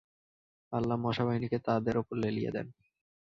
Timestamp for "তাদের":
1.67-1.95